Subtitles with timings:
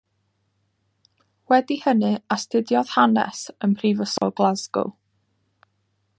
[1.53, 4.93] Wedi hynny astudiodd Hanes ym Mhrifysgol Glasgow.